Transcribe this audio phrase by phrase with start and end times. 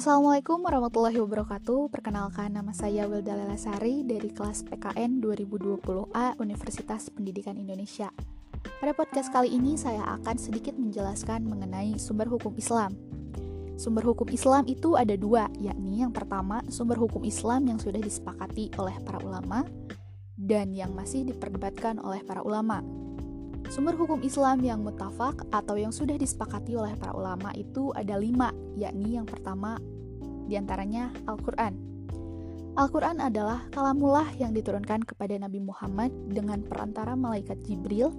[0.00, 1.92] Assalamualaikum warahmatullahi wabarakatuh.
[1.92, 8.08] Perkenalkan nama saya Wilda Lelasari dari kelas PKN 2020A Universitas Pendidikan Indonesia.
[8.80, 12.96] Pada podcast kali ini saya akan sedikit menjelaskan mengenai sumber hukum Islam.
[13.76, 18.72] Sumber hukum Islam itu ada dua, yakni yang pertama sumber hukum Islam yang sudah disepakati
[18.80, 19.68] oleh para ulama
[20.40, 22.80] dan yang masih diperdebatkan oleh para ulama.
[23.70, 28.50] Sumber hukum Islam yang mutafak atau yang sudah disepakati oleh para ulama itu ada lima,
[28.74, 29.78] yakni yang pertama
[30.50, 31.78] di antaranya Al-Quran.
[32.74, 38.10] Al-Quran adalah kalamullah yang diturunkan kepada Nabi Muhammad dengan perantara malaikat Jibril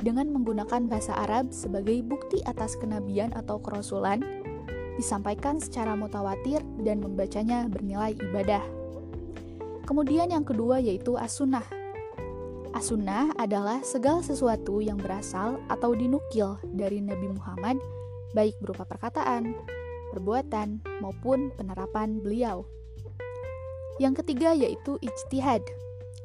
[0.00, 4.24] dengan menggunakan bahasa Arab sebagai bukti atas kenabian atau kerasulan,
[4.96, 8.64] disampaikan secara mutawatir dan membacanya bernilai ibadah.
[9.84, 11.83] Kemudian yang kedua yaitu As-Sunnah
[12.74, 17.78] As-Sunnah adalah segala sesuatu yang berasal atau dinukil dari Nabi Muhammad,
[18.34, 19.54] baik berupa perkataan,
[20.10, 22.66] perbuatan, maupun penerapan beliau.
[24.02, 25.62] Yang ketiga yaitu ijtihad.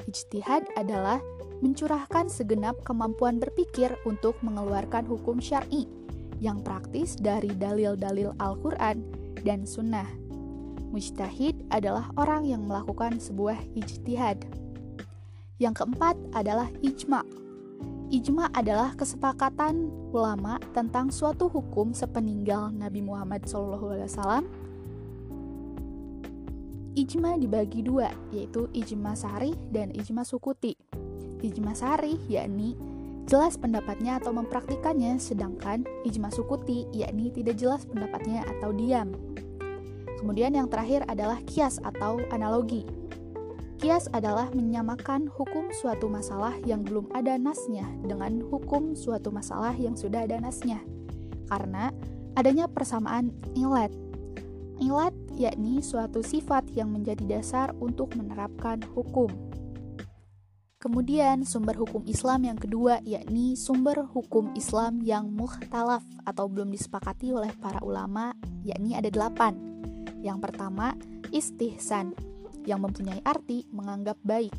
[0.10, 1.22] Ijtihad adalah
[1.62, 5.86] mencurahkan segenap kemampuan berpikir untuk mengeluarkan hukum syar'i
[6.42, 9.06] yang praktis dari dalil-dalil Al-Quran
[9.46, 10.08] dan Sunnah.
[10.90, 14.42] Mujtahid adalah orang yang melakukan sebuah ijtihad.
[15.60, 17.20] Yang keempat adalah ijma.
[18.10, 24.08] Ijma adalah kesepakatan ulama tentang suatu hukum sepeninggal Nabi Muhammad SAW.
[26.96, 30.74] Ijma dibagi dua, yaitu ijma sari dan ijma sukuti.
[31.44, 32.74] Ijma sari yakni
[33.30, 39.12] jelas pendapatnya atau mempraktikannya, sedangkan ijma sukuti yakni tidak jelas pendapatnya atau diam.
[40.24, 42.99] Kemudian yang terakhir adalah kias atau analogi.
[43.80, 49.96] Kias adalah menyamakan hukum suatu masalah yang belum ada nasnya dengan hukum suatu masalah yang
[49.96, 50.84] sudah ada nasnya.
[51.48, 51.88] Karena
[52.36, 53.88] adanya persamaan ilat.
[54.84, 59.32] Ilat yakni suatu sifat yang menjadi dasar untuk menerapkan hukum.
[60.84, 67.32] Kemudian sumber hukum Islam yang kedua yakni sumber hukum Islam yang muhtalaf atau belum disepakati
[67.32, 68.36] oleh para ulama
[68.68, 69.56] yakni ada delapan.
[70.20, 71.00] Yang pertama
[71.32, 72.12] istihsan
[72.66, 74.56] yang mempunyai arti menganggap baik.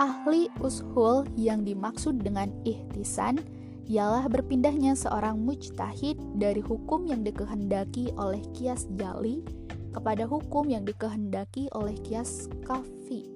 [0.00, 3.38] Ahli ushul yang dimaksud dengan ihtisan
[3.86, 9.44] ialah berpindahnya seorang mujtahid dari hukum yang dikehendaki oleh kias jali
[9.92, 13.28] kepada hukum yang dikehendaki oleh kias kafi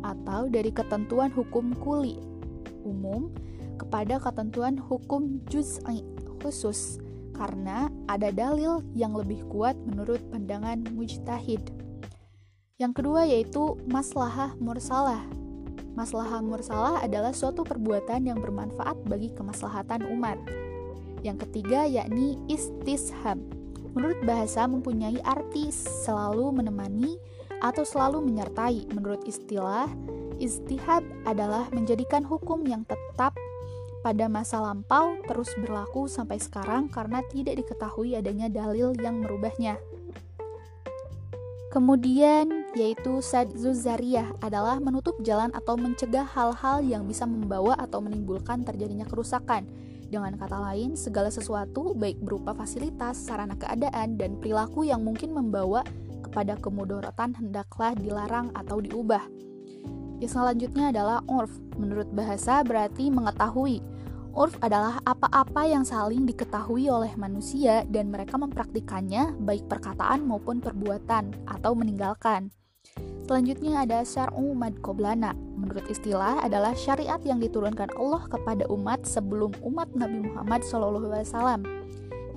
[0.00, 2.16] atau dari ketentuan hukum kuli
[2.88, 3.28] umum
[3.76, 6.02] kepada ketentuan hukum juz'i
[6.40, 6.98] khusus
[7.36, 11.62] karena ada dalil yang lebih kuat menurut pandangan mujtahid.
[12.78, 15.26] Yang kedua yaitu maslahah mursalah.
[15.98, 20.38] Maslahah mursalah adalah suatu perbuatan yang bermanfaat bagi kemaslahatan umat.
[21.26, 23.42] Yang ketiga yakni istisham.
[23.98, 27.18] Menurut bahasa mempunyai arti selalu menemani
[27.58, 28.86] atau selalu menyertai.
[28.94, 29.90] Menurut istilah,
[30.38, 33.34] istihab adalah menjadikan hukum yang tetap
[34.06, 39.82] pada masa lampau terus berlaku sampai sekarang karena tidak diketahui adanya dalil yang merubahnya.
[41.68, 48.66] Kemudian yaitu sadzu zariyah adalah menutup jalan atau mencegah hal-hal yang bisa membawa atau menimbulkan
[48.66, 49.64] terjadinya kerusakan.
[50.08, 55.84] Dengan kata lain, segala sesuatu baik berupa fasilitas, sarana keadaan, dan perilaku yang mungkin membawa
[56.24, 59.20] kepada kemudorotan hendaklah dilarang atau diubah.
[60.18, 61.52] Yang selanjutnya adalah urf.
[61.78, 63.84] Menurut bahasa berarti mengetahui.
[64.36, 71.32] Urf adalah apa-apa yang saling diketahui oleh manusia dan mereka mempraktikannya baik perkataan maupun perbuatan
[71.48, 72.52] atau meninggalkan.
[73.28, 75.36] Selanjutnya ada syar'u madqoblana.
[75.36, 81.60] Menurut istilah adalah syariat yang diturunkan Allah kepada umat sebelum umat Nabi Muhammad SAW,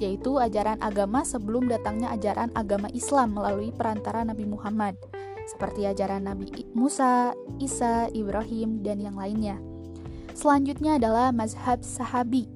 [0.03, 4.99] yaitu ajaran agama sebelum datangnya ajaran agama Islam melalui perantara Nabi Muhammad,
[5.47, 7.31] seperti ajaran Nabi Musa,
[7.63, 9.70] Isa, Ibrahim, dan yang lainnya.
[10.41, 12.49] Selanjutnya adalah mazhab sahabi.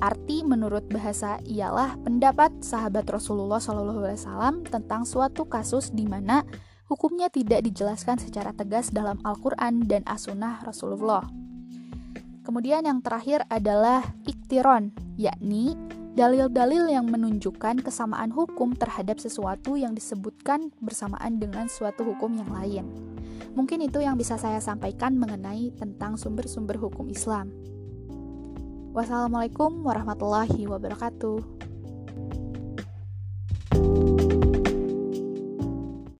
[0.00, 6.48] Arti menurut bahasa ialah pendapat sahabat Rasulullah SAW tentang suatu kasus di mana
[6.88, 11.28] hukumnya tidak dijelaskan secara tegas dalam Al-Quran dan As-Sunnah Rasulullah.
[12.48, 15.76] Kemudian yang terakhir adalah iktiron, yakni
[16.16, 23.07] dalil-dalil yang menunjukkan kesamaan hukum terhadap sesuatu yang disebutkan bersamaan dengan suatu hukum yang lain.
[23.54, 27.50] Mungkin itu yang bisa saya sampaikan mengenai tentang sumber-sumber hukum Islam.
[28.96, 31.67] Wassalamualaikum warahmatullahi wabarakatuh.